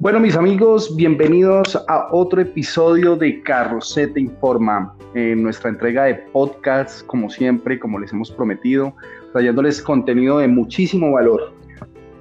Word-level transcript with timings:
Bueno, 0.00 0.18
mis 0.18 0.34
amigos, 0.34 0.96
bienvenidos 0.96 1.76
a 1.86 2.08
otro 2.10 2.40
episodio 2.40 3.16
de 3.16 3.42
Carrocete 3.42 4.18
Informa, 4.18 4.96
en 5.12 5.42
nuestra 5.42 5.68
entrega 5.68 6.04
de 6.04 6.14
podcast, 6.14 7.04
como 7.04 7.28
siempre, 7.28 7.78
como 7.78 7.98
les 7.98 8.10
hemos 8.10 8.30
prometido, 8.30 8.94
trayéndoles 9.34 9.82
contenido 9.82 10.38
de 10.38 10.48
muchísimo 10.48 11.12
valor. 11.12 11.52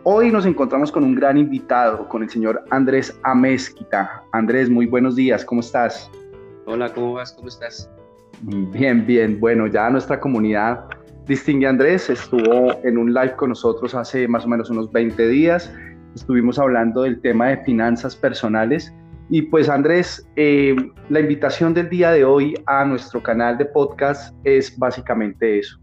Hoy 0.03 0.29
nos 0.29 0.45
encontramos 0.45 0.91
con 0.91 1.05
un 1.05 1.15
gran 1.15 1.37
invitado, 1.37 2.05
con 2.09 2.21
el 2.21 2.29
señor 2.29 2.61
Andrés 2.69 3.17
Amezquita. 3.23 4.25
Andrés, 4.33 4.69
muy 4.69 4.85
buenos 4.85 5.15
días, 5.15 5.45
¿cómo 5.45 5.61
estás? 5.61 6.11
Hola, 6.65 6.93
¿cómo 6.93 7.13
vas? 7.13 7.31
¿Cómo 7.31 7.47
estás? 7.47 7.89
Bien, 8.41 9.05
bien. 9.05 9.39
Bueno, 9.39 9.67
ya 9.67 9.89
nuestra 9.89 10.19
comunidad 10.19 10.83
distingue 11.27 11.65
a 11.65 11.69
Andrés, 11.69 12.09
estuvo 12.09 12.73
en 12.83 12.97
un 12.97 13.13
live 13.13 13.37
con 13.37 13.49
nosotros 13.49 13.95
hace 13.95 14.27
más 14.27 14.43
o 14.43 14.49
menos 14.49 14.69
unos 14.69 14.91
20 14.91 15.29
días 15.29 15.71
estuvimos 16.15 16.59
hablando 16.59 17.03
del 17.03 17.21
tema 17.21 17.47
de 17.47 17.57
finanzas 17.57 18.15
personales. 18.15 18.93
Y 19.29 19.43
pues 19.43 19.69
Andrés, 19.69 20.27
eh, 20.35 20.75
la 21.09 21.19
invitación 21.19 21.73
del 21.73 21.89
día 21.89 22.11
de 22.11 22.25
hoy 22.25 22.55
a 22.65 22.83
nuestro 22.85 23.21
canal 23.21 23.57
de 23.57 23.65
podcast 23.65 24.35
es 24.43 24.77
básicamente 24.77 25.59
eso. 25.59 25.79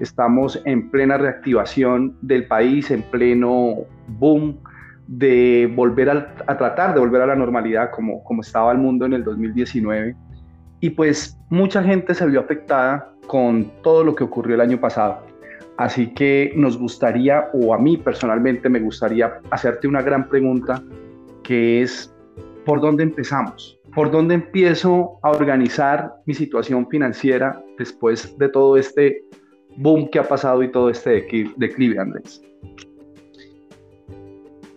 Estamos 0.00 0.60
en 0.64 0.90
plena 0.90 1.18
reactivación 1.18 2.16
del 2.22 2.46
país, 2.46 2.90
en 2.90 3.02
pleno 3.02 3.84
boom 4.08 4.58
de 5.06 5.70
volver 5.74 6.10
a, 6.10 6.34
a, 6.46 6.56
tratar 6.56 6.94
de 6.94 7.00
volver 7.00 7.22
a 7.22 7.26
la 7.26 7.36
normalidad 7.36 7.90
como, 7.90 8.24
como 8.24 8.42
estaba 8.42 8.72
el 8.72 8.78
mundo 8.78 9.06
en 9.06 9.12
el 9.12 9.24
2019. 9.24 10.16
Y 10.80 10.90
pues 10.90 11.38
mucha 11.48 11.82
gente 11.82 12.14
se 12.14 12.26
vio 12.26 12.40
afectada 12.40 13.12
con 13.26 13.70
todo 13.82 14.02
lo 14.02 14.14
que 14.14 14.24
ocurrió 14.24 14.54
el 14.54 14.60
año 14.60 14.80
pasado. 14.80 15.29
Así 15.76 16.12
que 16.14 16.52
nos 16.56 16.76
gustaría, 16.76 17.48
o 17.54 17.72
a 17.72 17.78
mí 17.78 17.96
personalmente 17.96 18.68
me 18.68 18.80
gustaría 18.80 19.40
hacerte 19.50 19.88
una 19.88 20.02
gran 20.02 20.28
pregunta, 20.28 20.82
que 21.42 21.82
es, 21.82 22.14
¿por 22.64 22.80
dónde 22.80 23.02
empezamos? 23.02 23.80
¿Por 23.94 24.10
dónde 24.10 24.34
empiezo 24.34 25.18
a 25.22 25.30
organizar 25.30 26.12
mi 26.26 26.34
situación 26.34 26.86
financiera 26.88 27.62
después 27.78 28.36
de 28.38 28.48
todo 28.48 28.76
este 28.76 29.24
boom 29.76 30.08
que 30.10 30.18
ha 30.18 30.28
pasado 30.28 30.62
y 30.62 30.70
todo 30.70 30.90
este 30.90 31.26
declive, 31.56 31.98
Andrés? 31.98 32.42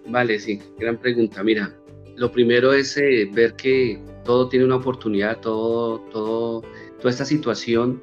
Vale, 0.08 0.40
sí, 0.40 0.60
gran 0.80 0.98
pregunta. 0.98 1.44
Mira, 1.44 1.74
lo 2.16 2.32
primero 2.32 2.74
es 2.74 2.98
eh, 2.98 3.30
ver 3.34 3.56
que 3.56 4.00
todo 4.24 4.50
tiene 4.50 4.66
una 4.66 4.78
oportunidad, 4.78 5.40
todo, 5.40 6.00
todo, 6.12 6.62
toda 7.00 7.10
esta 7.10 7.26
situación 7.26 8.02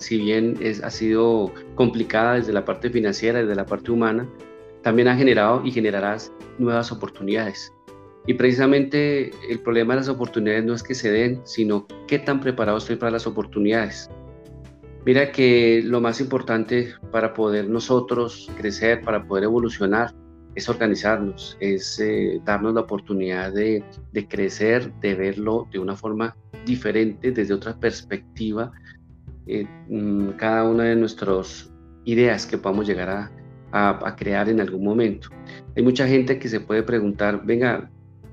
si 0.00 0.18
bien 0.18 0.56
es, 0.60 0.82
ha 0.82 0.90
sido 0.90 1.52
complicada 1.74 2.34
desde 2.34 2.52
la 2.52 2.64
parte 2.64 2.90
financiera, 2.90 3.40
desde 3.40 3.54
la 3.54 3.66
parte 3.66 3.92
humana, 3.92 4.28
también 4.82 5.08
ha 5.08 5.16
generado 5.16 5.64
y 5.64 5.70
generará 5.70 6.16
nuevas 6.58 6.90
oportunidades. 6.90 7.72
Y 8.26 8.34
precisamente 8.34 9.30
el 9.48 9.60
problema 9.60 9.94
de 9.94 10.00
las 10.00 10.08
oportunidades 10.08 10.64
no 10.64 10.74
es 10.74 10.82
que 10.82 10.94
se 10.94 11.10
den, 11.10 11.40
sino 11.44 11.86
qué 12.06 12.18
tan 12.18 12.40
preparado 12.40 12.78
estoy 12.78 12.96
para 12.96 13.12
las 13.12 13.26
oportunidades. 13.26 14.10
Mira 15.04 15.32
que 15.32 15.82
lo 15.84 16.00
más 16.00 16.20
importante 16.20 16.94
para 17.10 17.32
poder 17.32 17.68
nosotros 17.68 18.50
crecer, 18.58 19.00
para 19.02 19.26
poder 19.26 19.44
evolucionar, 19.44 20.14
es 20.54 20.68
organizarnos, 20.68 21.56
es 21.60 21.98
eh, 22.00 22.40
darnos 22.44 22.74
la 22.74 22.82
oportunidad 22.82 23.52
de, 23.52 23.84
de 24.12 24.28
crecer, 24.28 24.92
de 25.00 25.14
verlo 25.14 25.68
de 25.72 25.78
una 25.78 25.96
forma 25.96 26.36
diferente, 26.66 27.32
desde 27.32 27.54
otra 27.54 27.78
perspectiva, 27.78 28.72
eh, 29.46 29.66
mm, 29.88 30.30
cada 30.30 30.64
una 30.64 30.84
de 30.84 30.96
nuestras 30.96 31.72
ideas 32.04 32.46
que 32.46 32.58
podamos 32.58 32.86
llegar 32.86 33.08
a, 33.08 33.30
a, 33.72 34.16
crear 34.16 34.48
en 34.48 34.60
algún 34.60 34.84
momento. 34.84 35.28
Hay 35.76 35.82
mucha 35.82 36.06
gente 36.06 36.38
que 36.38 36.48
se 36.48 36.60
puede 36.60 36.82
preguntar, 36.82 37.42
venga, 37.44 37.90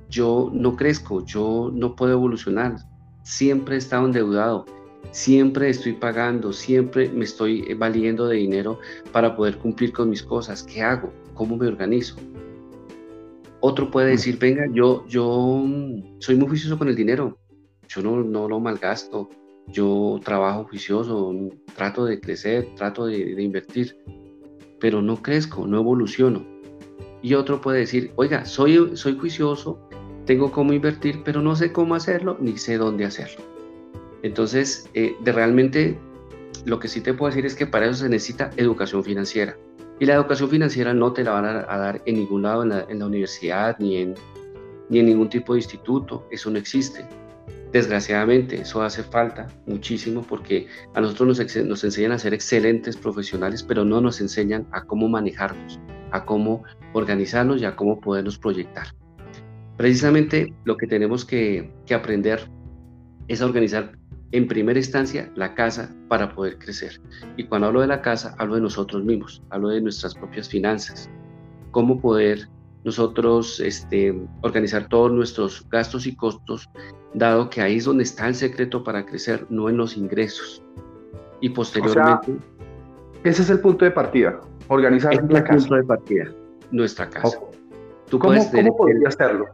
yo 0.10 0.50
no 0.54 0.76
crezco, 0.76 1.26
yo 1.26 1.72
no 1.74 1.96
puedo 1.96 2.14
evolucionar, 2.14 2.78
siempre 3.24 3.76
he 3.76 3.78
estado 3.78 4.06
endeudado, 4.06 4.66
siempre 5.12 5.70
estoy 5.70 5.94
pagando, 5.94 6.54
siempre 6.54 7.10
me 7.10 7.26
estoy 7.26 7.74
valiendo 7.74 8.28
de 8.28 8.38
dinero 8.38 8.80
para 9.12 9.36
poder 9.36 9.58
cumplir 9.58 9.92
con 9.92 10.10
mis 10.10 10.24
cosas. 10.24 10.64
¿Qué 10.64 10.82
hago? 10.82 11.14
¿Cómo 11.34 11.58
me 11.58 11.68
organizo? 11.68 12.16
Otro 13.60 13.90
puede 13.90 14.12
decir, 14.12 14.38
venga, 14.38 14.66
yo, 14.72 15.06
yo 15.08 15.62
mm, 15.64 16.20
soy 16.20 16.36
muy 16.36 16.48
juicioso 16.48 16.78
con 16.78 16.88
el 16.88 16.96
dinero, 16.96 17.38
yo 17.88 18.02
no, 18.02 18.24
no 18.24 18.48
lo 18.48 18.60
malgasto, 18.60 19.30
yo 19.68 20.20
trabajo 20.24 20.66
juicioso, 20.66 21.34
trato 21.76 22.06
de 22.06 22.20
crecer, 22.20 22.70
trato 22.76 23.06
de, 23.06 23.42
invertir, 23.42 23.98
pero 24.80 25.02
no 25.02 25.22
crezco, 25.22 25.68
no 25.68 25.78
evoluciono. 25.78 26.46
Y 27.22 27.34
otro 27.34 27.60
puede 27.60 27.80
decir, 27.80 28.12
oiga, 28.16 28.46
soy, 28.46 28.96
soy 28.96 29.18
juicioso, 29.18 29.80
tengo 30.26 30.52
cómo 30.52 30.74
invertir, 30.74 31.22
pero 31.24 31.42
no 31.42 31.56
sé 31.56 31.72
cómo 31.72 31.96
hacerlo 31.96 32.38
ni 32.40 32.58
sé 32.58 32.78
dónde 32.78 33.06
hacerlo. 33.06 33.44
Entonces, 34.24 34.90
eh, 34.94 35.16
de 35.20 35.32
realmente 35.32 36.00
lo 36.66 36.80
que 36.80 36.88
sí 36.88 37.02
te 37.02 37.14
puedo 37.14 37.30
decir 37.30 37.46
es 37.46 37.56
que 37.56 37.68
para 37.68 37.86
eso 37.86 37.96
se 37.96 38.10
necesita 38.10 38.52
educación 38.58 39.04
financiera. 39.04 39.58
Y 40.00 40.06
la 40.06 40.14
educación 40.14 40.50
financiera 40.50 40.94
no 40.94 41.12
te 41.12 41.24
la 41.24 41.32
van 41.32 41.46
a, 41.46 41.78
dar 41.78 42.02
en 42.06 42.16
ningún 42.16 42.44
lado, 42.44 42.64
en 42.64 42.70
la, 42.70 42.86
en 42.88 43.00
la 43.00 43.08
universidad, 43.08 43.78
ni 43.80 43.98
en, 43.98 44.16
ni 44.90 45.00
en 45.00 45.08
ningún 45.08 45.30
tipo 45.30 45.54
de 45.54 45.60
instituto. 45.60 46.28
Eso 46.30 46.52
no 46.52 46.60
existe. 46.60 47.08
Desgraciadamente, 47.72 48.62
eso 48.62 48.82
hace 48.82 49.04
falta 49.04 49.48
muchísimo 49.66 50.22
porque 50.22 50.68
a 50.94 51.02
nosotros 51.02 51.38
nos, 51.38 51.66
nos, 51.66 51.84
enseñan 51.84 52.14
a 52.14 52.20
ser 52.20 52.34
excelentes 52.34 52.96
profesionales, 52.96 53.62
pero 53.62 53.84
no 53.84 54.00
nos 54.00 54.22
enseñan 54.22 54.66
a 54.72 54.84
cómo 54.86 55.10
manejarnos, 55.10 55.80
a 56.12 56.24
cómo 56.24 56.64
organizarnos 56.94 57.62
y 57.62 57.66
a 57.66 57.76
cómo 57.76 58.00
podernos 58.00 58.38
proyectar. 58.38 58.88
Precisamente 59.76 60.54
lo 60.64 60.78
que 60.78 60.88
tenemos 60.88 61.26
que, 61.26 61.72
que 61.86 61.94
aprender 61.94 62.50
es 63.28 63.42
a 63.42 63.46
organizar 63.46 63.98
en 64.32 64.48
primera 64.48 64.80
instancia 64.80 65.32
la 65.36 65.54
casa 65.54 65.94
para 66.08 66.34
poder 66.34 66.58
crecer. 66.58 67.02
Y 67.36 67.46
cuando 67.46 67.68
hablo 67.68 67.82
de 67.82 67.88
la 67.88 68.02
casa, 68.02 68.36
hablo 68.38 68.56
de 68.56 68.62
nosotros 68.62 69.04
mismos, 69.04 69.44
hablo 69.50 69.70
de 69.70 69.82
nuestras 69.82 70.16
propias 70.16 70.50
finanzas, 70.50 71.10
cómo 71.72 72.00
poder 72.00 72.48
nosotros 72.88 73.60
este, 73.60 74.18
organizar 74.44 74.88
todos 74.88 75.12
nuestros 75.12 75.68
gastos 75.70 76.08
y 76.08 76.16
costos, 76.16 76.70
dado 77.14 77.50
que 77.50 77.60
ahí 77.60 77.76
es 77.76 77.84
donde 77.84 78.06
está 78.06 78.30
el 78.30 78.36
secreto 78.36 78.82
para 78.82 79.06
crecer, 79.06 79.46
no 79.50 79.68
en 79.68 79.76
los 79.76 79.98
ingresos. 79.98 80.64
Y 81.42 81.50
posteriormente... 81.50 82.38
ese 83.26 83.42
es 83.42 83.50
el 83.50 83.60
punto 83.60 83.84
de 83.84 83.92
partida, 83.92 84.40
organizar 84.70 85.14
es 85.14 85.22
la 85.30 85.40
el 85.40 85.44
punto 85.44 85.76
de 85.76 85.84
partida, 85.84 86.32
nuestra 86.72 87.10
casa. 87.10 87.38
¿Tú 88.10 88.20
¿Cómo, 88.20 88.40
¿cómo 88.50 88.78
podría 88.78 89.10
hacerlo? 89.10 89.48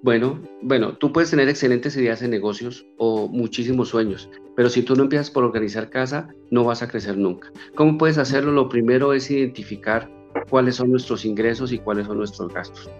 Bueno, 0.00 0.40
bueno, 0.62 0.96
tú 0.98 1.12
puedes 1.12 1.30
tener 1.30 1.48
excelentes 1.48 1.96
ideas 1.96 2.20
de 2.20 2.28
negocios 2.28 2.86
o 2.96 3.26
muchísimos 3.26 3.88
sueños, 3.88 4.30
pero 4.54 4.70
si 4.70 4.84
tú 4.84 4.94
no 4.94 5.02
empiezas 5.02 5.32
por 5.32 5.42
organizar 5.42 5.90
casa, 5.90 6.28
no 6.52 6.62
vas 6.62 6.80
a 6.80 6.88
crecer 6.88 7.18
nunca. 7.18 7.50
¿Cómo 7.74 7.98
puedes 7.98 8.18
hacerlo? 8.18 8.52
Lo 8.52 8.68
primero 8.68 9.12
es 9.12 9.28
identificar 9.32 10.08
cuáles 10.48 10.76
son 10.76 10.90
nuestros 10.90 11.24
ingresos 11.24 11.72
y 11.72 11.78
cuáles 11.78 12.06
son 12.06 12.18
nuestros 12.18 12.52
gastos. 12.52 12.90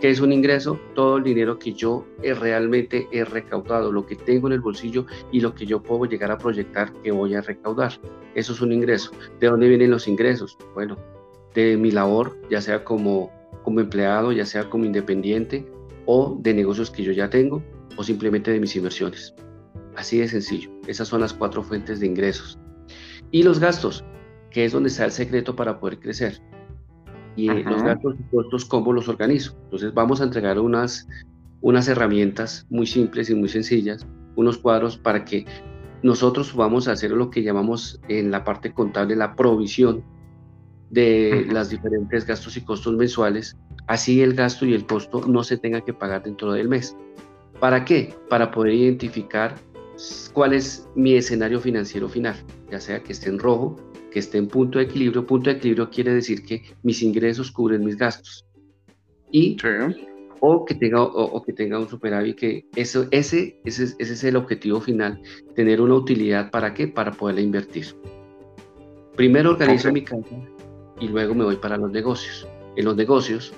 ¿Qué 0.00 0.10
es 0.10 0.20
un 0.20 0.32
ingreso? 0.32 0.78
Todo 0.94 1.16
el 1.16 1.24
dinero 1.24 1.58
que 1.58 1.72
yo 1.72 2.06
realmente 2.22 3.08
he 3.10 3.24
recaudado, 3.24 3.90
lo 3.90 4.06
que 4.06 4.14
tengo 4.14 4.46
en 4.46 4.52
el 4.52 4.60
bolsillo 4.60 5.06
y 5.32 5.40
lo 5.40 5.54
que 5.54 5.66
yo 5.66 5.82
puedo 5.82 6.04
llegar 6.04 6.30
a 6.30 6.38
proyectar 6.38 6.92
que 7.02 7.10
voy 7.10 7.34
a 7.34 7.40
recaudar. 7.40 7.94
Eso 8.36 8.52
es 8.52 8.60
un 8.60 8.72
ingreso. 8.72 9.10
¿De 9.40 9.48
dónde 9.48 9.68
vienen 9.68 9.90
los 9.90 10.06
ingresos? 10.06 10.56
Bueno, 10.74 10.96
de 11.52 11.76
mi 11.76 11.90
labor, 11.90 12.36
ya 12.48 12.60
sea 12.60 12.84
como, 12.84 13.32
como 13.64 13.80
empleado, 13.80 14.30
ya 14.30 14.46
sea 14.46 14.70
como 14.70 14.84
independiente 14.84 15.66
o 16.06 16.38
de 16.40 16.54
negocios 16.54 16.92
que 16.92 17.02
yo 17.02 17.10
ya 17.10 17.28
tengo 17.28 17.60
o 17.96 18.04
simplemente 18.04 18.52
de 18.52 18.60
mis 18.60 18.76
inversiones. 18.76 19.34
Así 19.96 20.18
de 20.18 20.28
sencillo. 20.28 20.70
Esas 20.86 21.08
son 21.08 21.22
las 21.22 21.32
cuatro 21.32 21.64
fuentes 21.64 21.98
de 21.98 22.06
ingresos. 22.06 22.56
Y 23.32 23.42
los 23.42 23.58
gastos, 23.58 24.04
que 24.52 24.64
es 24.64 24.70
donde 24.70 24.90
está 24.90 25.04
el 25.04 25.10
secreto 25.10 25.56
para 25.56 25.80
poder 25.80 25.98
crecer 25.98 26.40
y 27.38 27.62
los 27.62 27.82
gastos 27.82 28.16
y 28.18 28.34
costos, 28.34 28.64
¿cómo 28.64 28.92
los 28.92 29.08
organizo? 29.08 29.56
Entonces 29.64 29.94
vamos 29.94 30.20
a 30.20 30.24
entregar 30.24 30.58
unas, 30.58 31.06
unas 31.60 31.86
herramientas 31.86 32.66
muy 32.68 32.86
simples 32.86 33.30
y 33.30 33.34
muy 33.34 33.48
sencillas, 33.48 34.06
unos 34.34 34.58
cuadros 34.58 34.96
para 34.96 35.24
que 35.24 35.46
nosotros 36.02 36.54
vamos 36.54 36.88
a 36.88 36.92
hacer 36.92 37.12
lo 37.12 37.30
que 37.30 37.42
llamamos 37.42 38.00
en 38.08 38.30
la 38.30 38.44
parte 38.44 38.72
contable 38.72 39.14
la 39.14 39.36
provisión 39.36 40.02
de 40.90 41.46
las 41.50 41.70
diferentes 41.70 42.26
gastos 42.26 42.56
y 42.56 42.62
costos 42.62 42.94
mensuales, 42.94 43.56
así 43.86 44.22
el 44.22 44.34
gasto 44.34 44.66
y 44.66 44.74
el 44.74 44.86
costo 44.86 45.22
no 45.26 45.44
se 45.44 45.58
tenga 45.58 45.82
que 45.82 45.92
pagar 45.92 46.24
dentro 46.24 46.52
del 46.52 46.68
mes. 46.68 46.96
¿Para 47.60 47.84
qué? 47.84 48.14
Para 48.28 48.50
poder 48.50 48.74
identificar 48.74 49.54
cuál 50.32 50.54
es 50.54 50.88
mi 50.94 51.14
escenario 51.14 51.60
financiero 51.60 52.08
final, 52.08 52.36
ya 52.70 52.80
sea 52.80 53.00
que 53.02 53.12
esté 53.12 53.28
en 53.28 53.38
rojo 53.38 53.76
que 54.18 54.24
esté 54.24 54.38
en 54.38 54.48
punto 54.48 54.78
de 54.78 54.84
equilibrio. 54.86 55.24
Punto 55.24 55.48
de 55.48 55.56
equilibrio 55.56 55.88
quiere 55.90 56.12
decir 56.12 56.42
que 56.42 56.62
mis 56.82 57.02
ingresos 57.02 57.52
cubren 57.52 57.84
mis 57.84 57.96
gastos. 57.96 58.44
Y, 59.30 59.56
o, 60.40 60.64
que 60.64 60.74
tenga, 60.74 61.02
o, 61.02 61.40
que 61.42 61.52
tenga 61.52 61.78
un 61.78 61.88
superávit, 61.88 62.36
que 62.36 62.64
eso, 62.74 63.06
ese, 63.12 63.60
ese, 63.64 63.84
ese 63.84 64.12
es 64.12 64.24
el 64.24 64.34
objetivo 64.34 64.80
final, 64.80 65.20
tener 65.54 65.80
una 65.80 65.94
utilidad 65.94 66.50
para 66.50 66.74
qué? 66.74 66.88
Para 66.88 67.12
poderla 67.12 67.42
invertir. 67.42 67.86
Primero 69.14 69.50
organizo 69.50 69.92
mi 69.92 70.02
casa 70.02 70.36
y 71.00 71.06
luego 71.06 71.34
me 71.34 71.44
voy 71.44 71.56
para 71.56 71.76
los 71.76 71.92
negocios. 71.92 72.48
En 72.74 72.86
los 72.86 72.96
negocios 72.96 73.52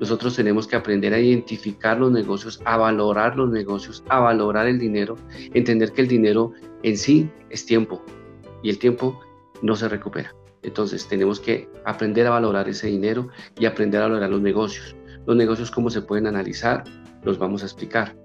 nosotros 0.00 0.36
tenemos 0.36 0.66
que 0.66 0.76
aprender 0.76 1.14
a 1.14 1.20
identificar 1.20 1.98
los 1.98 2.12
negocios, 2.12 2.60
a 2.66 2.76
valorar 2.76 3.36
los 3.36 3.50
negocios, 3.50 4.04
a 4.08 4.20
valorar 4.20 4.66
el 4.66 4.78
dinero, 4.78 5.16
entender 5.54 5.92
que 5.92 6.02
el 6.02 6.08
dinero 6.08 6.52
en 6.82 6.98
sí 6.98 7.30
es 7.48 7.64
tiempo 7.64 8.02
y 8.62 8.68
el 8.68 8.78
tiempo 8.78 9.20
no 9.62 9.76
se 9.76 9.88
recupera. 9.88 10.34
Entonces 10.62 11.06
tenemos 11.08 11.40
que 11.40 11.68
aprender 11.84 12.26
a 12.26 12.30
valorar 12.30 12.68
ese 12.68 12.88
dinero 12.88 13.28
y 13.58 13.66
aprender 13.66 14.00
a 14.00 14.08
valorar 14.08 14.30
los 14.30 14.40
negocios. 14.40 14.96
Los 15.26 15.36
negocios, 15.36 15.70
cómo 15.70 15.90
se 15.90 16.02
pueden 16.02 16.26
analizar, 16.26 16.84
los 17.22 17.38
vamos 17.38 17.62
a 17.62 17.66
explicar. 17.66 18.16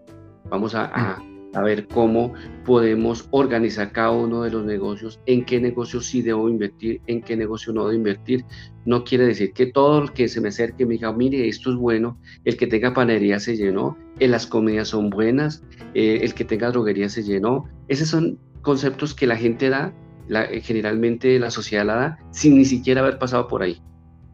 Vamos 0.50 0.76
a, 0.76 1.22
a 1.54 1.62
ver 1.62 1.88
cómo 1.88 2.34
podemos 2.66 3.28
organizar 3.32 3.92
cada 3.92 4.12
uno 4.12 4.44
de 4.44 4.52
los 4.52 4.66
negocios, 4.66 5.20
en 5.26 5.46
qué 5.46 5.60
negocio 5.60 6.02
sí 6.02 6.22
debo 6.22 6.48
invertir, 6.50 7.02
en 7.08 7.22
qué 7.22 7.36
negocio 7.36 7.74
no 7.74 7.82
debo 7.82 7.94
invertir. 7.94 8.46
No 8.86 9.04
quiere 9.04 9.26
decir 9.26 9.54
que 9.54 9.68
todo 9.68 10.04
el 10.04 10.14
que 10.14 10.28
se 10.28 10.42
me 10.42 10.50
acerque 10.50 10.86
me 10.86 10.94
diga, 10.94 11.12
mire, 11.12 11.48
esto 11.48 11.72
es 11.72 11.76
bueno, 11.76 12.18
el 12.46 12.58
que 12.58 12.68
tenga 12.68 12.94
panería 12.94 13.40
se 13.40 13.58
llenó, 13.58 13.98
en 14.20 14.30
eh, 14.30 14.32
las 14.32 14.48
comidas 14.48 14.90
son 14.90 15.10
buenas, 15.10 15.64
eh, 15.94 16.20
el 16.22 16.34
que 16.34 16.46
tenga 16.46 16.72
droguería 16.72 17.10
se 17.10 17.24
llenó. 17.24 17.66
Esos 17.88 18.10
son 18.10 18.40
conceptos 18.62 19.14
que 19.14 19.28
la 19.28 19.36
gente 19.36 19.70
da, 19.70 19.94
la, 20.28 20.46
eh, 20.46 20.62
generalmente 20.62 21.38
la 21.40 21.52
sociedad 21.52 21.86
la 21.86 21.96
da, 21.96 22.20
sin 22.32 22.58
ni 22.58 22.66
siquiera 22.66 23.02
haber 23.02 23.20
pasado 23.20 23.48
por 23.48 23.64
ahí. 23.64 23.82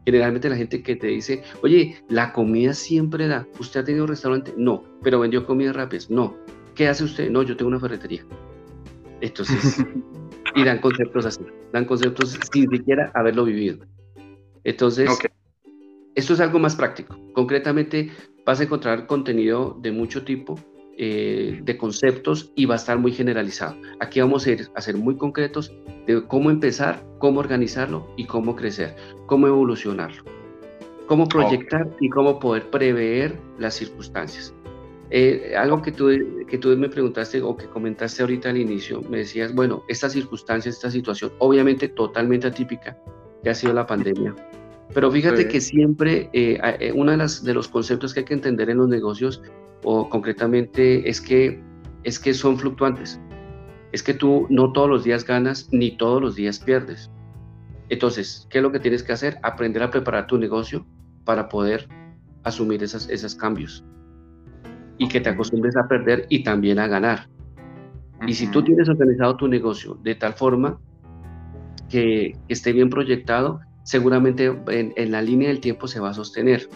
Generalmente 0.04 0.48
la 0.48 0.56
gente 0.56 0.82
que 0.82 0.96
te 0.96 1.08
dice, 1.08 1.42
oye, 1.62 2.02
la 2.08 2.32
comida 2.32 2.72
siempre 2.72 3.28
da. 3.28 3.46
¿Usted 3.58 3.80
ha 3.80 3.84
tenido 3.84 4.04
un 4.04 4.10
restaurante? 4.10 4.54
No. 4.56 4.82
¿Pero 5.02 5.20
vendió 5.20 5.44
comida 5.44 5.72
rápida? 5.72 6.04
No 6.08 6.36
¿Qué 6.78 6.86
hace 6.86 7.02
usted? 7.02 7.28
No, 7.28 7.42
yo 7.42 7.56
tengo 7.56 7.70
una 7.70 7.80
ferretería. 7.80 8.24
Entonces, 9.20 9.84
y 10.54 10.64
dan 10.64 10.80
conceptos 10.80 11.26
así, 11.26 11.44
dan 11.72 11.84
conceptos 11.84 12.38
sin 12.52 12.70
siquiera 12.70 13.10
haberlo 13.14 13.44
vivido. 13.44 13.84
Entonces, 14.62 15.10
esto 16.14 16.34
es 16.34 16.40
algo 16.40 16.60
más 16.60 16.76
práctico. 16.76 17.16
Concretamente, 17.32 18.12
vas 18.46 18.60
a 18.60 18.62
encontrar 18.62 19.08
contenido 19.08 19.76
de 19.82 19.90
mucho 19.90 20.24
tipo, 20.24 20.54
eh, 21.00 21.60
de 21.62 21.76
conceptos 21.76 22.50
y 22.56 22.66
va 22.66 22.74
a 22.74 22.76
estar 22.76 22.98
muy 22.98 23.12
generalizado. 23.12 23.76
Aquí 24.00 24.20
vamos 24.20 24.46
a, 24.46 24.50
ir 24.50 24.68
a 24.74 24.80
ser 24.80 24.96
muy 24.96 25.16
concretos 25.16 25.72
de 26.08 26.26
cómo 26.26 26.50
empezar, 26.50 27.06
cómo 27.18 27.38
organizarlo 27.38 28.12
y 28.16 28.24
cómo 28.24 28.56
crecer, 28.56 28.96
cómo 29.26 29.46
evolucionarlo, 29.46 30.24
cómo 31.06 31.28
proyectar 31.28 31.88
y 32.00 32.08
cómo 32.08 32.40
poder 32.40 32.68
prever 32.70 33.38
las 33.58 33.74
circunstancias. 33.74 34.52
Eh, 35.10 35.54
algo 35.56 35.80
que 35.82 35.92
tú, 35.92 36.10
que 36.48 36.58
tú 36.58 36.76
me 36.76 36.88
preguntaste 36.88 37.40
o 37.42 37.56
que 37.56 37.66
comentaste 37.66 38.22
ahorita 38.22 38.50
al 38.50 38.58
inicio, 38.58 39.00
me 39.02 39.18
decías, 39.18 39.54
bueno, 39.54 39.84
esta 39.86 40.10
circunstancia, 40.10 40.68
esta 40.68 40.90
situación, 40.90 41.30
obviamente 41.38 41.88
totalmente 41.88 42.48
atípica, 42.48 42.98
que 43.44 43.50
ha 43.50 43.54
sido 43.54 43.72
la 43.72 43.86
pandemia. 43.86 44.34
Pero 44.94 45.10
fíjate 45.10 45.48
que 45.48 45.60
siempre 45.60 46.30
eh, 46.32 46.58
eh, 46.80 46.92
uno 46.94 47.10
de, 47.10 47.18
las, 47.18 47.44
de 47.44 47.54
los 47.54 47.68
conceptos 47.68 48.14
que 48.14 48.20
hay 48.20 48.26
que 48.26 48.34
entender 48.34 48.70
en 48.70 48.78
los 48.78 48.88
negocios, 48.88 49.42
o 49.84 50.08
concretamente, 50.08 51.08
es 51.08 51.20
que, 51.20 51.62
es 52.04 52.18
que 52.18 52.34
son 52.34 52.58
fluctuantes. 52.58 53.20
Es 53.92 54.02
que 54.02 54.14
tú 54.14 54.46
no 54.50 54.72
todos 54.72 54.88
los 54.88 55.04
días 55.04 55.24
ganas 55.24 55.68
ni 55.72 55.96
todos 55.96 56.20
los 56.20 56.36
días 56.36 56.58
pierdes. 56.58 57.10
Entonces, 57.90 58.46
¿qué 58.50 58.58
es 58.58 58.62
lo 58.62 58.72
que 58.72 58.80
tienes 58.80 59.02
que 59.02 59.12
hacer? 59.12 59.38
Aprender 59.42 59.82
a 59.82 59.90
preparar 59.90 60.26
tu 60.26 60.38
negocio 60.38 60.86
para 61.24 61.48
poder 61.48 61.88
asumir 62.44 62.82
esas, 62.82 63.08
esos 63.08 63.34
cambios 63.34 63.84
y 64.98 65.08
que 65.08 65.20
te 65.20 65.30
acostumbres 65.30 65.76
a 65.76 65.86
perder 65.88 66.26
y 66.28 66.42
también 66.42 66.78
a 66.78 66.86
ganar. 66.86 67.28
Y 68.26 68.34
si 68.34 68.48
tú 68.48 68.62
tienes 68.62 68.88
organizado 68.88 69.36
tu 69.36 69.48
negocio 69.48 69.98
de 70.02 70.14
tal 70.16 70.34
forma 70.34 70.78
que, 71.88 72.36
esté 72.48 72.72
bien 72.72 72.90
proyectado, 72.90 73.60
seguramente 73.88 74.54
en, 74.68 75.10
la 75.10 75.22
línea 75.22 75.48
del 75.48 75.60
tiempo 75.60 75.88
se 75.88 75.98
va 75.98 76.10
a 76.10 76.14
sostener. 76.14 76.68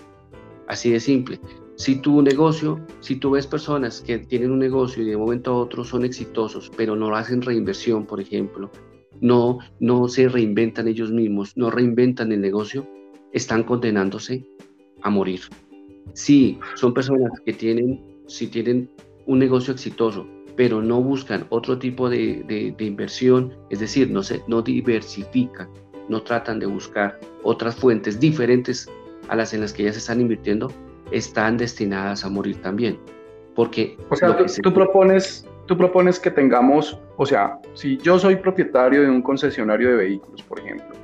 Así 0.67 0.91
de 0.91 0.99
simple. 0.99 1.39
Si 1.77 1.97
tu 1.97 2.23
negocio, 2.23 2.81
si 3.01 3.17
tú 3.17 3.33
ves 3.33 3.47
personas 3.47 4.01
que 4.01 4.19
tienen 4.19 4.51
un 4.51 4.61
negocio 4.61 5.03
y 5.03 5.11
de 5.11 5.17
momento 5.19 5.51
a 5.51 5.59
otro 5.59 5.85
son 5.85 6.07
exitosos, 6.07 6.73
pero 6.75 6.97
no 6.97 7.15
hacen 7.15 7.43
reinversión, 7.43 8.07
por 8.07 8.19
ejemplo, 8.19 8.71
no, 9.21 9.59
no 9.79 10.09
se 10.09 10.27
reinventan 10.27 10.89
ellos 10.89 11.11
mismos, 11.11 11.55
no 11.55 11.71
reinventan 11.71 12.33
el 12.33 12.41
negocio, 12.41 12.89
están 13.35 13.65
condenándose 13.65 14.47
a 15.03 15.11
morir. 15.11 15.41
Si 16.15 16.59
son 16.77 16.95
personas 16.95 17.31
que 17.45 17.53
tienen 17.53 18.01
si 18.27 18.47
tienen 18.47 18.89
un 19.27 19.39
negocio 19.39 19.75
exitoso, 19.75 20.27
pero 20.57 20.81
no 20.81 21.03
buscan 21.03 21.47
otro 21.51 21.79
tipo 21.79 22.09
de, 22.09 22.75
inversión, 22.79 23.53
es 23.69 23.81
decir, 23.81 24.11
no, 24.11 24.23
se, 24.23 24.41
no 24.49 24.63
diversifican, 24.63 25.69
no 26.09 26.23
tratan 26.23 26.59
de 26.59 26.67
buscar 26.67 27.19
otras 27.43 27.77
fuentes 27.77 28.19
diferentes 28.19 28.89
a 29.29 29.37
las 29.37 29.55
en 29.55 29.61
las 29.61 29.73
que 29.73 29.85
ya 29.85 29.93
se 29.93 29.99
están 29.99 30.21
invirtiendo, 30.21 30.71
están 31.11 31.57
destinadas 31.57 32.25
a 32.25 32.29
morir 32.29 32.57
también. 32.63 32.99
Porque 33.55 33.97
o 34.09 34.17
sea, 34.17 34.37
tú, 34.63 34.73
propones, 34.73 35.47
tú 35.67 35.77
propones 35.77 36.19
que 36.19 36.31
tengamos, 36.31 36.99
o 37.17 37.27
sea, 37.27 37.59
si 37.75 37.99
yo 37.99 38.19
soy 38.19 38.37
propietario 38.37 39.03
de 39.03 39.11
un 39.11 39.23
concesionario 39.23 39.91
de 39.91 39.97
vehículos, 39.97 40.43
por 40.43 40.59
ejemplo, 40.59 40.97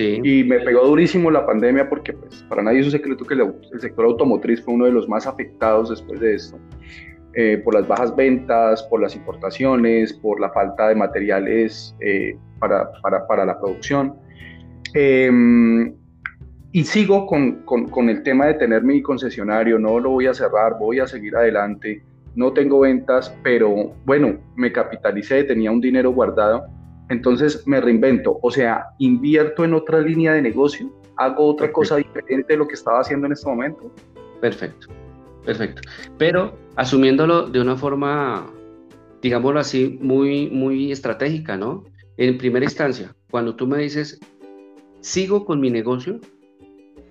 y 0.00 0.44
me 0.44 0.60
pegó 0.60 0.86
durísimo 0.86 1.30
la 1.30 1.44
pandemia 1.44 1.88
porque, 1.88 2.12
pues, 2.12 2.44
para 2.48 2.62
nadie 2.62 2.80
es 2.80 2.86
un 2.86 2.92
secreto 2.92 3.24
que 3.24 3.34
el 3.34 3.80
sector 3.80 4.04
automotriz 4.04 4.62
fue 4.62 4.74
uno 4.74 4.84
de 4.84 4.92
los 4.92 5.08
más 5.08 5.26
afectados 5.26 5.90
después 5.90 6.20
de 6.20 6.34
esto. 6.34 6.58
Eh, 7.34 7.60
por 7.64 7.74
las 7.74 7.86
bajas 7.86 8.16
ventas, 8.16 8.82
por 8.84 9.00
las 9.00 9.14
importaciones, 9.14 10.12
por 10.12 10.40
la 10.40 10.50
falta 10.50 10.88
de 10.88 10.94
materiales 10.94 11.94
eh, 12.00 12.36
para, 12.58 12.90
para, 13.02 13.26
para, 13.26 13.44
la 13.44 13.58
producción. 13.60 14.14
Em, 14.94 15.94
y 16.72 16.84
sigo 16.84 17.26
con, 17.26 17.62
con, 17.64 17.88
con, 17.88 18.08
el 18.08 18.22
tema 18.22 18.46
de 18.46 18.54
tener 18.54 18.82
mi 18.82 19.02
concesionario, 19.02 19.78
no 19.78 20.00
lo 20.00 20.10
voy 20.10 20.26
a 20.26 20.34
cerrar, 20.34 20.78
voy 20.78 21.00
a 21.00 21.06
seguir 21.06 21.36
adelante, 21.36 22.02
no 22.34 22.52
tengo 22.52 22.80
ventas, 22.80 23.34
pero 23.42 23.92
bueno, 24.04 24.38
me 24.56 24.72
capitalicé, 24.72 25.44
tenía 25.44 25.70
un 25.70 25.80
dinero 25.80 26.12
guardado 26.12 26.66
entonces 27.08 27.66
me 27.66 27.80
reinvento, 27.80 28.38
o 28.42 28.50
sea, 28.50 28.90
invierto 28.98 29.64
en 29.64 29.74
otra 29.74 30.00
línea 30.00 30.34
de 30.34 30.42
negocio, 30.42 30.92
hago 31.16 31.46
otra 31.46 31.72
cosa 31.72 31.96
diferente 31.96 32.52
de 32.52 32.56
lo 32.56 32.68
que 32.68 32.74
estaba 32.74 33.00
haciendo 33.00 33.26
en 33.26 33.32
este 33.32 33.48
momento. 33.48 33.90
Perfecto, 34.40 34.88
perfecto. 35.48 35.80
Pero 36.18 36.58
asumiéndolo 36.76 37.48
de 37.48 37.58
una 37.58 37.74
forma, 37.74 38.52
digámoslo 39.22 39.58
así, 39.58 39.98
muy, 39.98 40.50
muy 40.50 40.92
estratégica, 40.92 41.56
¿no? 41.56 41.84
En 42.18 42.36
primera 42.36 42.66
instancia, 42.66 43.16
cuando 43.30 43.56
tú 43.56 43.66
me 43.66 43.78
dices, 43.78 44.20
sigo 45.00 45.46
con 45.46 45.58
mi 45.58 45.70
negocio, 45.70 46.20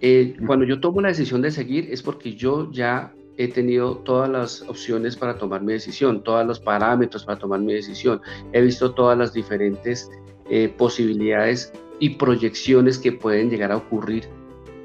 eh, 0.01 0.36
cuando 0.46 0.65
yo 0.65 0.79
tomo 0.79 1.01
la 1.01 1.08
decisión 1.08 1.41
de 1.41 1.50
seguir 1.50 1.88
es 1.91 2.03
porque 2.03 2.36
yo 2.36 2.72
ya 2.72 3.12
he 3.38 3.48
tenido 3.48 3.98
todas 3.98 4.29
las 4.29 4.62
opciones 4.70 5.15
para 5.15 5.39
tomar 5.39 5.63
mi 5.63 5.74
decisión, 5.74 6.24
todos 6.24 6.46
los 6.46 6.60
parámetros 6.60 7.25
para 7.25 7.39
tomar 7.39 7.60
mi 7.62 7.74
decisión, 7.74 8.22
he 8.53 8.62
visto 8.62 8.94
todas 8.94 9.17
las 9.17 9.34
diferentes 9.34 10.12
eh, 10.51 10.72
posibilidades 10.77 11.74
y 12.00 12.12
proyecciones 12.12 13.00
que 13.00 13.13
pueden 13.13 13.50
llegar 13.50 13.72
a 13.72 13.77
ocurrir. 13.77 14.25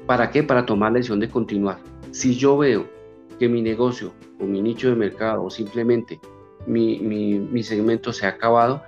¿Para 0.07 0.31
qué? 0.31 0.41
Para 0.41 0.65
tomar 0.65 0.91
la 0.91 0.97
decisión 0.97 1.19
de 1.19 1.29
continuar. 1.29 1.77
Si 2.09 2.35
yo 2.35 2.57
veo 2.57 3.02
que 3.43 3.49
mi 3.49 3.61
negocio 3.61 4.13
o 4.39 4.45
mi 4.45 4.61
nicho 4.61 4.87
de 4.87 4.95
mercado 4.95 5.43
o 5.43 5.49
simplemente 5.49 6.17
mi, 6.65 6.97
mi, 6.99 7.37
mi 7.39 7.61
segmento 7.61 8.13
se 8.13 8.25
ha 8.25 8.29
acabado, 8.29 8.81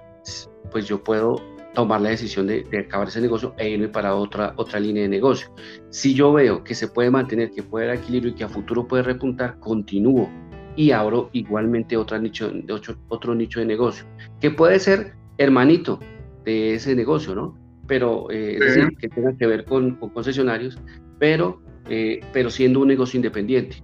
pues 0.71 0.88
yo 0.88 1.03
puedo 1.03 1.41
tomar 1.74 2.00
la 2.00 2.12
decisión 2.12 2.47
de, 2.47 2.65
acabar 2.88 3.09
ese 3.09 3.19
negocio 3.19 3.53
e 3.57 3.67
irme 3.67 3.89
para 3.89 4.15
otra, 4.15 4.53
otra 4.55 4.79
línea 4.79 5.03
de 5.03 5.09
negocio. 5.09 5.53
Si 5.89 6.13
yo 6.13 6.31
veo 6.31 6.63
que 6.63 6.74
se 6.74 6.88
puede 6.88 7.12
mantener, 7.12 7.51
que 7.51 7.63
puede 7.63 7.88
dar 7.88 7.97
equilibrio 7.97 8.31
y 8.31 8.35
que 8.35 8.45
a 8.45 8.47
futuro 8.47 8.88
puede 8.88 9.03
repuntar, 9.03 9.59
continúo 9.59 10.29
y 10.77 10.91
abro 10.91 11.29
igualmente 11.33 11.97
otro 11.97 12.17
nicho, 12.17 12.50
de 12.50 12.71
otro, 12.71 12.95
otro 13.09 13.35
nicho 13.35 13.59
de 13.59 13.65
negocio, 13.65 14.05
que 14.39 14.51
puede 14.51 14.79
ser 14.79 15.15
hermanito 15.38 16.00
de 16.45 16.75
ese 16.75 16.95
negocio, 16.95 17.35
¿no? 17.35 17.57
Pero, 17.88 18.31
eh, 18.31 18.53
es 18.53 18.59
decir, 18.62 18.95
que 19.01 19.09
tenga 19.09 19.35
que 19.35 19.47
ver 19.47 19.65
con, 19.65 19.95
concesionarios, 19.95 20.79
pero, 21.19 21.62
eh, 21.89 22.21
pero 22.31 22.50
siendo 22.50 22.79
un 22.79 22.88
negocio 22.88 23.17
independiente. 23.17 23.83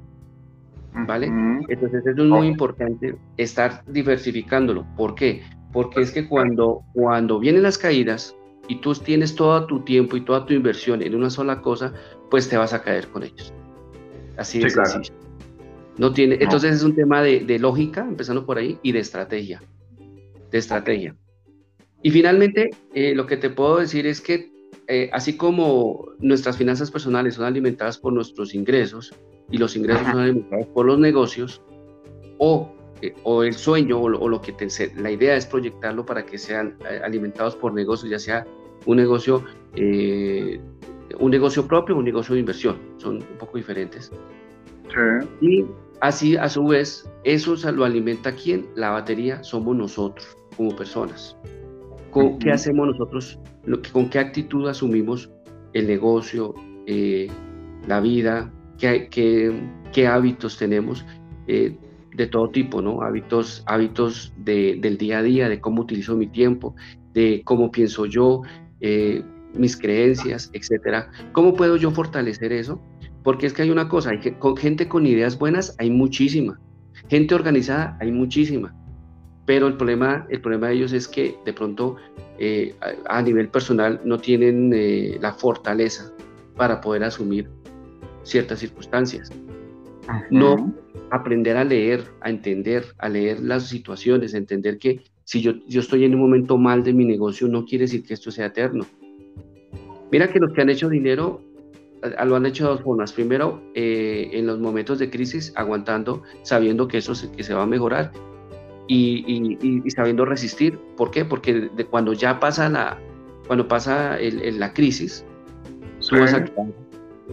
¿Vale? 0.94 1.28
Entonces 1.70 2.06
eso 2.06 2.24
es 2.24 2.30
muy 2.30 2.48
importante 2.48 3.16
estar 3.38 3.84
diversificándolo. 3.88 4.86
¿Por 4.98 5.16
qué? 5.16 5.42
porque 5.72 6.02
es 6.02 6.12
que 6.12 6.28
cuando, 6.28 6.84
cuando 6.94 7.40
vienen 7.40 7.64
las 7.64 7.78
caídas 7.78 8.36
y 8.68 8.82
tú 8.82 8.94
tienes 8.94 9.36
todo 9.36 9.66
tu 9.66 9.84
tiempo 9.84 10.18
y 10.18 10.22
toda 10.22 10.46
tu 10.46 10.54
inversión 10.54 11.02
en 11.02 11.16
una 11.16 11.30
sola 11.30 11.62
cosa, 11.62 11.94
pues 12.30 12.50
te 12.50 12.58
vas 12.58 12.74
a 12.74 12.82
caer 12.82 13.08
con 13.08 13.24
ellos. 13.24 13.54
Así 14.38 14.60
de 14.60 14.70
sencillo. 14.70 15.14
No 15.98 16.14
tiene, 16.14 16.38
Entonces 16.40 16.76
es 16.76 16.84
un 16.84 16.96
tema 16.96 17.22
de, 17.22 17.60
lógica, 17.60 18.02
empezando 18.02 18.46
por 18.46 18.58
ahí, 18.58 18.80
y 18.82 18.92
de 18.92 19.00
estrategia. 19.00 19.62
De 20.50 20.58
estrategia. 20.58 21.16
Y 22.02 22.12
finalmente, 22.12 22.72
eh, 22.94 23.14
lo 23.14 23.28
que 23.28 23.38
te 23.38 23.50
puedo 23.50 23.78
decir 23.78 24.08
es 24.08 24.22
que 24.22 24.52
eh, 24.88 25.10
así 25.14 25.38
como 25.38 26.06
nuestras 26.20 26.58
finanzas 26.58 26.90
personales 26.90 27.36
son 27.36 27.46
alimentadas 27.46 27.98
por 27.98 28.14
nuestros 28.14 28.56
ingresos 28.56 29.14
y 29.52 29.58
los 29.58 29.76
ingresos 29.76 30.08
son 30.08 30.20
alimentados 30.20 30.68
por 30.68 30.86
los 30.86 31.00
negocios, 31.00 31.62
o 32.38 32.74
eh, 33.02 33.14
o 33.24 33.44
el 33.44 33.54
sueño 33.54 34.00
o 34.00 34.10
lo, 34.10 34.42
que 34.42 34.52
te, 34.52 34.68
la 34.96 35.12
idea 35.12 35.36
es 35.36 35.48
proyectarlo 35.48 36.06
para 36.06 36.24
que 36.24 36.38
sean 36.38 36.78
eh, 36.90 37.02
alimentados 37.04 37.56
por 37.56 37.74
negocios, 37.74 38.12
ya 38.12 38.20
sea 38.20 38.46
un 38.86 38.98
negocio 38.98 39.44
eh, 39.76 40.60
un 41.20 41.32
negocio 41.32 41.68
propio, 41.68 41.98
un 41.98 42.06
negocio 42.06 42.36
de 42.36 42.40
inversión, 42.40 42.78
son 42.98 43.16
un 43.18 43.38
poco 43.38 43.58
diferentes. 43.58 44.12
Y 45.42 45.66
así, 46.02 46.38
a 46.38 46.50
su 46.50 46.66
vez, 46.66 47.10
eso 47.24 47.56
lo 47.72 47.86
alimenta 47.86 48.34
quién? 48.34 48.68
La 48.76 48.92
batería 48.92 49.44
somos 49.44 49.76
nosotros 49.76 50.38
como 50.56 50.76
personas. 50.76 51.38
¿Con, 52.12 52.40
¿Qué 52.40 52.52
hacemos 52.52 52.88
nosotros? 52.88 53.40
¿Con 53.94 54.10
qué 54.10 54.20
actitud 54.20 54.68
asumimos 54.68 55.32
el 55.74 55.88
negocio, 55.88 56.54
eh, 56.88 57.30
la 57.88 58.00
vida? 58.02 58.52
¿Qué, 58.82 59.08
qué, 59.10 59.54
qué 59.94 60.08
hábitos 60.08 60.58
tenemos? 60.58 61.06
Eh, 61.48 61.78
de 62.16 62.28
todo 62.28 62.50
tipo, 62.50 62.82
¿no? 62.82 63.04
Hábitos, 63.04 63.64
hábitos 63.68 64.34
del 64.38 64.98
día 64.98 65.20
a 65.20 65.24
día, 65.24 65.50
de 65.50 65.62
cómo 65.62 65.84
utilizo 65.84 66.16
mi 66.18 66.28
tiempo, 66.28 66.76
de 67.14 67.42
cómo 67.46 67.72
pienso 67.72 68.06
yo, 68.06 68.42
eh, 68.80 69.24
mis 69.54 69.78
creencias, 69.78 70.50
etcétera. 70.54 71.10
¿Cómo 71.32 71.54
puedo 71.54 71.78
yo 71.78 71.92
fortalecer 71.92 72.52
eso? 72.52 72.82
Porque 73.24 73.46
es 73.46 73.54
que 73.54 73.62
hay 73.62 73.70
una 73.70 73.88
cosa, 73.88 74.10
hay 74.10 74.20
que, 74.20 74.34
con 74.34 74.58
gente 74.58 74.88
con 74.88 75.06
ideas 75.06 75.38
buenas 75.38 75.76
hay 75.78 75.92
muchísima, 75.92 76.60
gente 77.08 77.36
organizada 77.36 77.96
hay 78.02 78.12
muchísima, 78.12 78.74
pero 79.46 79.68
el 79.68 79.78
problema, 79.78 80.26
el 80.30 80.42
problema 80.42 80.70
de 80.70 80.74
ellos 80.74 80.92
es 80.92 81.08
que 81.08 81.36
de 81.46 81.54
pronto 81.54 81.98
eh, 82.40 82.74
a, 83.08 83.22
nivel 83.22 83.50
personal 83.50 84.02
no 84.04 84.18
tienen 84.18 84.72
eh, 84.74 85.20
la 85.22 85.34
fortaleza 85.34 86.12
para 86.56 86.82
poder 86.82 87.04
asumir 87.04 87.48
ciertas 88.24 88.60
circunstancias. 88.60 89.32
No 90.30 90.74
aprender 91.12 91.58
a 91.58 91.64
leer, 91.64 92.04
a 92.22 92.30
entender, 92.30 92.86
a 92.98 93.08
leer 93.10 93.40
las 93.40 93.68
situaciones, 93.68 94.34
a 94.34 94.38
entender 94.38 94.78
que 94.78 95.02
si 95.24 95.42
yo, 95.42 95.54
yo 95.68 95.80
estoy 95.80 96.04
en 96.04 96.16
un 96.16 96.22
momento 96.22 96.58
mal 96.58 96.84
de 96.84 96.94
mi 96.94 97.06
negocio, 97.06 97.48
no 97.48 97.66
quiere 97.66 97.84
decir 97.84 98.04
que 98.04 98.14
esto 98.14 98.32
sea 98.32 98.48
eterno. 98.48 98.86
Mira 100.12 100.32
que 100.32 100.40
los 100.40 100.52
que 100.54 100.62
han 100.62 100.70
hecho 100.70 100.90
dinero 100.90 101.42
lo 102.26 102.36
han 102.36 102.46
hecho 102.46 102.66
de 102.66 102.70
dos 102.72 102.82
formas. 102.82 103.14
Primero, 103.14 103.62
eh, 103.74 104.30
en 104.34 104.48
los 104.48 104.60
momentos 104.60 105.00
de 105.00 105.10
crisis, 105.10 105.54
aguantando, 105.56 106.24
sabiendo 106.44 106.88
que 106.88 106.98
eso 106.98 107.16
se, 107.16 107.32
que 107.32 107.44
se 107.44 107.54
va 107.54 107.64
a 107.64 107.68
mejorar 107.68 108.12
y, 108.88 109.58
y, 109.62 109.90
sabiendo 109.92 110.26
resistir. 110.26 110.78
¿Por 110.98 111.12
qué? 111.12 111.24
Porque 111.26 111.70
de, 111.76 111.86
cuando 111.86 112.14
ya 112.14 112.40
pasa 112.40 112.70
la, 112.70 113.00
cuando 113.48 113.68
pasa 113.68 114.20
el, 114.20 114.60
la 114.60 114.74
crisis, 114.74 115.26
tú 116.10 116.20
vas 116.20 116.34
a, 116.34 116.46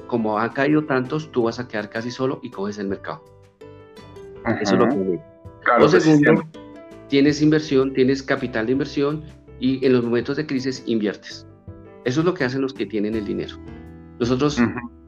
como 0.06 0.38
han 0.38 0.50
caído 0.50 0.84
tantos, 0.84 1.30
tú 1.32 1.44
vas 1.44 1.58
a 1.58 1.68
quedar 1.68 1.90
casi 1.90 2.10
solo 2.10 2.40
y 2.42 2.50
coges 2.50 2.78
el 2.78 2.88
mercado. 2.88 3.24
Eso 4.60 4.74
es 4.74 4.80
lo 4.80 4.88
que 4.88 5.20
Claro, 5.64 5.88
segundo, 5.88 6.44
tienes 7.08 7.42
inversión, 7.42 7.92
tienes 7.92 8.22
capital 8.22 8.66
de 8.66 8.72
inversión 8.72 9.24
y 9.60 9.84
en 9.84 9.92
los 9.92 10.04
momentos 10.04 10.36
de 10.36 10.46
crisis 10.46 10.82
inviertes. 10.86 11.46
Eso 12.04 12.20
es 12.20 12.26
lo 12.26 12.34
que 12.34 12.44
hacen 12.44 12.62
los 12.62 12.72
que 12.72 12.86
tienen 12.86 13.14
el 13.14 13.24
dinero. 13.26 13.56
Nosotros, 14.18 14.58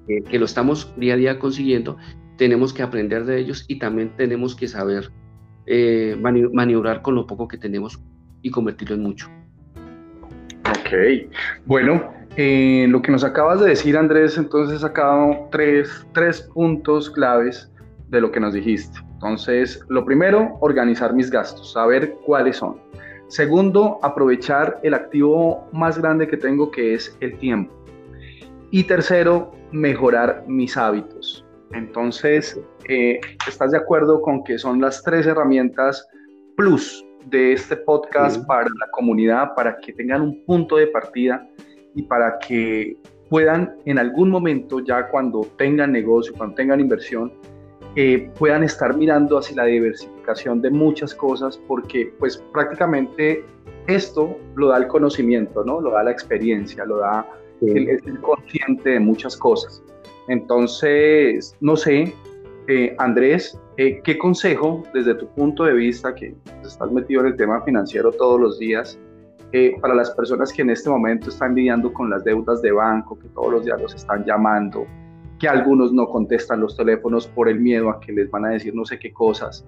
que 0.06 0.38
lo 0.38 0.44
estamos 0.44 0.92
día 0.96 1.14
a 1.14 1.16
día 1.16 1.38
consiguiendo, 1.38 1.96
tenemos 2.36 2.72
que 2.72 2.82
aprender 2.82 3.24
de 3.24 3.38
ellos 3.38 3.64
y 3.68 3.78
también 3.78 4.14
tenemos 4.16 4.54
que 4.54 4.68
saber 4.68 5.10
eh, 5.66 6.16
maniobrar 6.52 7.02
con 7.02 7.14
lo 7.14 7.26
poco 7.26 7.48
que 7.48 7.58
tenemos 7.58 8.02
y 8.42 8.50
convertirlo 8.50 8.96
en 8.96 9.02
mucho. 9.02 9.28
Bueno, 11.66 12.12
eh, 12.36 12.86
lo 12.88 13.02
que 13.02 13.12
nos 13.12 13.24
acabas 13.24 13.60
de 13.60 13.70
decir, 13.70 13.96
Andrés, 13.96 14.36
entonces 14.38 14.76
he 14.76 14.80
sacado 14.80 15.48
tres, 15.50 16.06
tres 16.12 16.42
puntos 16.54 17.10
claves 17.10 17.70
de 18.08 18.20
lo 18.20 18.30
que 18.30 18.40
nos 18.40 18.54
dijiste. 18.54 18.98
Entonces, 19.14 19.84
lo 19.88 20.04
primero, 20.04 20.56
organizar 20.60 21.12
mis 21.14 21.30
gastos, 21.30 21.72
saber 21.72 22.16
cuáles 22.24 22.56
son. 22.56 22.76
Segundo, 23.28 23.98
aprovechar 24.02 24.80
el 24.82 24.94
activo 24.94 25.68
más 25.72 25.98
grande 25.98 26.26
que 26.26 26.36
tengo, 26.36 26.70
que 26.70 26.94
es 26.94 27.16
el 27.20 27.38
tiempo. 27.38 27.72
Y 28.70 28.84
tercero, 28.84 29.52
mejorar 29.72 30.44
mis 30.48 30.76
hábitos. 30.76 31.44
Entonces, 31.72 32.60
eh, 32.88 33.20
¿estás 33.46 33.70
de 33.70 33.78
acuerdo 33.78 34.20
con 34.22 34.42
que 34.42 34.58
son 34.58 34.80
las 34.80 35.02
tres 35.04 35.26
herramientas 35.26 36.04
plus 36.56 37.04
de 37.26 37.52
este 37.52 37.76
podcast 37.76 38.44
para 38.46 38.68
la 38.78 38.90
comunidad, 38.90 39.54
para 39.54 39.78
que 39.78 39.92
tengan 39.92 40.22
un 40.22 40.44
punto 40.44 40.76
de 40.76 40.86
partida 40.88 41.48
y 41.94 42.02
para 42.02 42.38
que 42.38 42.96
puedan 43.28 43.76
en 43.84 43.98
algún 43.98 44.30
momento, 44.30 44.80
ya 44.80 45.08
cuando 45.08 45.46
tengan 45.56 45.92
negocio, 45.92 46.34
cuando 46.36 46.56
tengan 46.56 46.80
inversión, 46.80 47.32
eh, 47.96 48.30
puedan 48.38 48.62
estar 48.62 48.96
mirando 48.96 49.38
hacia 49.38 49.56
la 49.56 49.64
diversificación 49.64 50.60
de 50.62 50.70
muchas 50.70 51.14
cosas, 51.14 51.60
porque 51.66 52.12
pues 52.18 52.36
prácticamente 52.52 53.44
esto 53.86 54.36
lo 54.54 54.68
da 54.68 54.78
el 54.78 54.86
conocimiento, 54.86 55.64
¿no? 55.64 55.80
Lo 55.80 55.90
da 55.90 56.04
la 56.04 56.10
experiencia, 56.10 56.84
lo 56.84 56.98
da 56.98 57.26
es 57.62 58.06
el 58.06 58.20
consciente 58.20 58.90
de 58.90 59.00
muchas 59.00 59.36
cosas. 59.36 59.82
Entonces, 60.28 61.54
no 61.60 61.76
sé, 61.76 62.14
eh, 62.68 62.94
Andrés, 62.98 63.58
eh, 63.76 64.00
¿qué 64.04 64.18
consejo 64.18 64.82
desde 64.92 65.14
tu 65.14 65.28
punto 65.34 65.64
de 65.64 65.74
vista, 65.74 66.14
que 66.14 66.34
estás 66.62 66.90
metido 66.90 67.22
en 67.22 67.28
el 67.28 67.36
tema 67.36 67.62
financiero 67.62 68.12
todos 68.12 68.40
los 68.40 68.58
días, 68.58 68.98
eh, 69.52 69.76
para 69.80 69.94
las 69.94 70.10
personas 70.12 70.52
que 70.52 70.62
en 70.62 70.70
este 70.70 70.88
momento 70.88 71.28
están 71.28 71.54
lidiando 71.54 71.92
con 71.92 72.08
las 72.10 72.22
deudas 72.22 72.62
de 72.62 72.70
banco, 72.70 73.18
que 73.18 73.28
todos 73.30 73.52
los 73.52 73.64
días 73.64 73.80
los 73.80 73.94
están 73.94 74.24
llamando, 74.24 74.86
que 75.40 75.48
algunos 75.48 75.92
no 75.92 76.06
contestan 76.06 76.60
los 76.60 76.76
teléfonos 76.76 77.26
por 77.26 77.48
el 77.48 77.58
miedo 77.58 77.90
a 77.90 77.98
que 77.98 78.12
les 78.12 78.30
van 78.30 78.44
a 78.44 78.50
decir 78.50 78.74
no 78.74 78.84
sé 78.84 78.98
qué 78.98 79.12
cosas? 79.12 79.66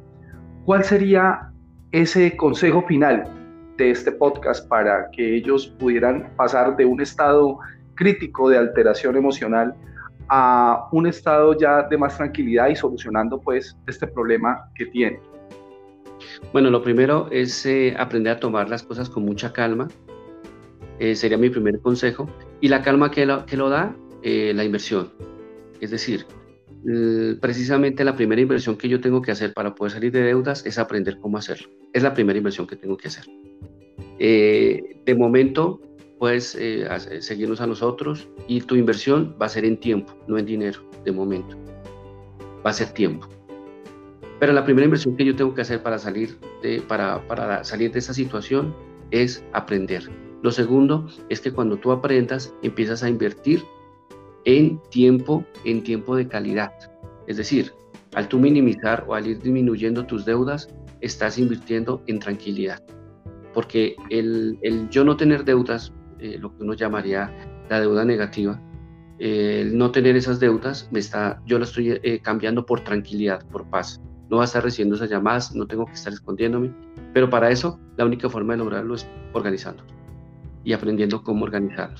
¿Cuál 0.65 0.85
sería 0.85 1.51
ese 1.91 2.37
consejo 2.37 2.83
final 2.83 3.25
de 3.77 3.91
este 3.91 4.13
podcast 4.13 4.69
para 4.69 5.11
que 5.11 5.37
ellos 5.37 5.67
pudieran 5.79 6.31
pasar 6.37 6.77
de 6.77 6.85
un 6.85 7.01
estado 7.01 7.59
crítico 7.95 8.49
de 8.49 8.59
alteración 8.59 9.17
emocional 9.17 9.75
a 10.29 10.89
un 10.93 11.07
estado 11.07 11.57
ya 11.59 11.83
de 11.83 11.97
más 11.99 12.17
tranquilidad 12.17 12.69
y 12.69 12.77
solucionando 12.77 13.41
pues 13.41 13.77
este 13.87 14.07
problema 14.07 14.69
que 14.75 14.87
tiene. 14.87 15.21
Bueno, 16.53 16.71
lo 16.71 16.83
primero 16.83 17.29
es 17.31 17.65
eh, 17.67 17.95
aprender 17.99 18.35
a 18.35 18.41
tomar 18.41 18.69
las 18.69 18.83
cosas 18.83 19.09
con 19.09 19.25
mucha 19.25 19.53
calma. 19.53 19.89
Eh, 20.99 21.15
sería 21.15 21.39
mi 21.39 21.51
primer 21.51 21.81
consejo. 21.81 22.29
Y 22.61 22.69
la 22.69 22.83
calma 22.83 23.11
que 23.11 23.27
lo, 23.27 23.45
que 23.47 23.57
lo 23.57 23.69
da, 23.69 23.97
eh, 24.23 24.53
la 24.55 24.65
inversión. 24.65 25.11
Es 25.81 25.91
decir, 25.91 26.27
precisamente 27.41 28.05
la 28.05 28.17
primera 28.17 28.41
inversión 28.41 28.77
que 28.77 28.89
yo 28.89 29.01
tengo 29.01 29.23
que 29.23 29.31
hacer 29.31 29.53
para 29.53 29.75
poder 29.75 29.93
salir 29.93 30.13
de 30.13 30.23
deudas 30.23 30.65
es 30.67 30.79
aprender 30.79 31.19
cómo 31.19 31.39
hacerlo. 31.39 31.69
Es 31.93 32.03
la 32.03 32.15
primera 32.15 32.37
inversión 32.37 32.67
que 32.67 32.77
tengo 32.77 32.97
que 32.97 33.09
hacer. 33.09 33.25
de 34.19 35.15
momento, 35.17 35.81
puedes 36.23 36.55
eh, 36.55 36.87
seguirnos 37.21 37.61
a 37.61 37.67
nosotros 37.67 38.29
y 38.47 38.61
tu 38.61 38.77
inversión 38.77 39.35
va 39.43 39.47
a 39.47 39.49
ser 39.49 39.65
en 39.65 39.77
tiempo, 39.77 40.15
no 40.29 40.39
en 40.39 40.47
dinero, 40.47 40.79
de 41.05 41.11
momento. 41.11 41.57
Va 42.65 42.71
a 42.71 42.73
ser 42.73 42.91
tiempo. 42.91 43.27
Pero 44.39 44.53
la 44.53 44.65
primera 44.65 44.85
inversión 44.85 45.17
que 45.17 45.25
yo 45.25 45.35
tengo 45.35 45.53
que 45.53 45.63
hacer 45.63 45.83
para 45.83 45.99
salir 45.99 46.39
de, 46.63 46.81
para, 46.83 47.27
para 47.27 47.65
salir 47.65 47.91
de 47.91 47.99
esa 47.99 48.15
situación 48.15 48.73
es 49.11 49.45
aprender. 49.53 50.09
Lo 50.43 50.53
segundo 50.53 51.09
es 51.29 51.41
que 51.41 51.51
cuando 51.51 51.77
tú 51.77 51.91
aprendas, 51.91 52.55
empiezas 52.63 53.03
a 53.03 53.09
invertir 53.09 53.65
en 54.45 54.81
tiempo, 54.93 55.45
en 55.65 55.83
tiempo 55.83 56.15
de 56.15 56.29
calidad. 56.29 56.73
Es 57.27 57.37
decir, 57.37 57.73
al 58.15 58.29
tú 58.29 58.39
minimizar 58.39 59.05
o 59.09 59.17
al 59.17 59.27
ir 59.27 59.41
disminuyendo 59.41 60.07
tus 60.07 60.25
deudas, 60.25 60.69
estás 61.01 61.37
invirtiendo 61.37 62.01
en 62.07 62.21
tranquilidad. 62.21 62.81
Porque 63.53 63.97
el, 64.09 64.57
el 64.63 64.89
yo 64.89 65.03
no 65.03 65.17
tener 65.17 65.45
deudas 65.45 65.93
eh, 66.23 66.39
lo 66.39 66.57
que 66.57 66.63
uno 66.63 66.75
llamaría 66.75 67.31
la 67.69 67.81
deuda 67.81 68.05
negativa. 68.05 68.61
el 69.19 69.77
no 69.77 69.91
tener 69.91 70.17
esas 70.17 70.41
deudas, 70.41 70.89
me 70.93 71.01
está, 71.01 71.43
yo 71.47 71.59
lo 71.59 71.65
estoy 71.65 72.01
eh, 72.03 72.21
cambiando 72.21 72.65
por 72.65 72.81
tranquilidad, 72.81 73.45
por 73.49 73.69
paz. 73.69 74.01
No 74.31 74.37
va 74.39 74.45
a 74.45 74.47
estar 74.47 74.63
recibiendo 74.63 74.95
esas 74.95 75.11
llamadas, 75.11 75.55
no 75.55 75.67
tengo 75.67 75.85
que 75.87 75.93
estar 75.93 76.13
escondiéndome, 76.13 76.73
pero 77.13 77.29
para 77.29 77.51
eso 77.51 77.79
la 77.97 78.05
única 78.05 78.29
forma 78.31 78.55
de 78.55 78.59
lograrlo 78.59 78.95
es 78.95 79.07
organizando 79.33 79.85
y 80.65 80.73
aprendiendo 80.73 81.23
cómo 81.23 81.45
organizarlo. 81.45 81.99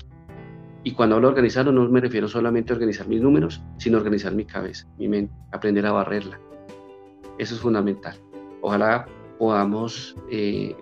Y 0.85 0.91
cuando 0.91 1.15
hablo 1.15 1.31
de 1.31 1.63
no 1.65 1.89
me 1.89 2.01
refiero 2.01 2.27
solamente 2.27 2.73
a 2.73 2.75
organizar 2.75 3.07
mis 3.07 3.21
números, 3.21 3.61
sino 3.77 3.97
organizar 3.97 4.33
mi 4.33 4.45
cabeza, 4.45 4.87
mi 4.97 5.07
mente, 5.07 5.33
aprender 5.51 5.85
a 5.85 5.91
barrerla. 5.91 6.39
Eso 7.37 7.55
es 7.55 7.61
fundamental. 7.61 8.15
Ojalá 8.61 9.05
podamos 9.37 10.15
eh, 10.29 10.75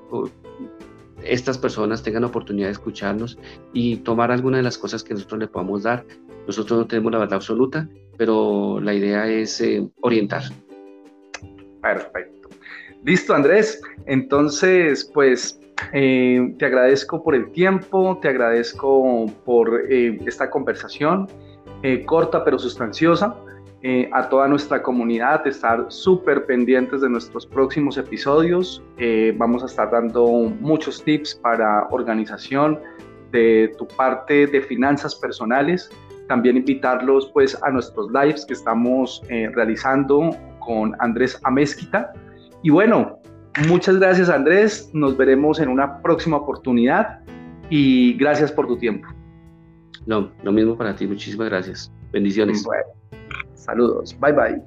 estas 1.23 1.57
personas 1.57 2.03
tengan 2.03 2.23
oportunidad 2.23 2.67
de 2.67 2.73
escucharnos 2.73 3.37
y 3.73 3.97
tomar 3.97 4.31
alguna 4.31 4.57
de 4.57 4.63
las 4.63 4.77
cosas 4.77 5.03
que 5.03 5.13
nosotros 5.13 5.39
le 5.39 5.47
podamos 5.47 5.83
dar. 5.83 6.05
Nosotros 6.47 6.79
no 6.79 6.87
tenemos 6.87 7.11
la 7.11 7.19
verdad 7.19 7.35
absoluta, 7.35 7.87
pero 8.17 8.79
la 8.81 8.93
idea 8.93 9.27
es 9.27 9.61
eh, 9.61 9.87
orientar. 10.01 10.43
Perfecto. 11.81 12.49
Listo, 13.03 13.33
Andrés. 13.33 13.81
Entonces, 14.05 15.09
pues 15.13 15.59
eh, 15.93 16.53
te 16.57 16.65
agradezco 16.65 17.23
por 17.23 17.35
el 17.35 17.51
tiempo, 17.51 18.19
te 18.21 18.29
agradezco 18.29 19.25
por 19.45 19.85
eh, 19.89 20.19
esta 20.25 20.49
conversación 20.49 21.27
corta 22.05 22.43
pero 22.43 22.59
sustanciosa. 22.59 23.35
Eh, 23.83 24.07
a 24.13 24.29
toda 24.29 24.47
nuestra 24.47 24.83
comunidad, 24.83 25.45
estar 25.47 25.85
súper 25.89 26.45
pendientes 26.45 27.01
de 27.01 27.09
nuestros 27.09 27.47
próximos 27.47 27.97
episodios. 27.97 28.83
Eh, 28.97 29.33
vamos 29.35 29.63
a 29.63 29.65
estar 29.65 29.89
dando 29.89 30.27
muchos 30.59 31.03
tips 31.03 31.33
para 31.41 31.87
organización 31.89 32.79
de 33.31 33.73
tu 33.79 33.87
parte 33.87 34.45
de 34.47 34.61
finanzas 34.61 35.15
personales. 35.15 35.89
también 36.27 36.55
invitarlos 36.55 37.29
pues 37.33 37.61
a 37.61 37.69
nuestros 37.71 38.09
lives 38.09 38.45
que 38.45 38.53
estamos 38.53 39.21
eh, 39.27 39.49
realizando 39.53 40.29
con 40.59 40.95
Andrés 40.99 41.37
Amezquita. 41.43 42.13
Y 42.63 42.69
bueno, 42.69 43.19
muchas 43.67 43.97
gracias 43.99 44.29
Andrés, 44.29 44.89
nos 44.93 45.17
veremos 45.17 45.59
en 45.59 45.67
una 45.67 46.01
próxima 46.01 46.37
oportunidad 46.37 47.19
y 47.69 48.13
gracias 48.13 48.49
por 48.49 48.65
tu 48.65 48.77
tiempo. 48.77 49.09
No, 50.05 50.31
lo 50.41 50.53
mismo 50.53 50.77
para 50.77 50.95
ti, 50.95 51.05
muchísimas 51.05 51.49
gracias. 51.49 51.91
Bendiciones. 52.13 52.63
Saludos, 53.63 54.13
bye 54.19 54.33
bye. 54.33 54.61